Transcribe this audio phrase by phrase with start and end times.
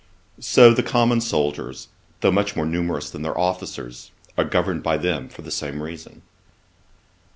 [0.39, 1.89] So the common soldiers,
[2.21, 5.79] though so much more numerous than their officers, are governed by them for the same
[5.83, 6.23] reason.'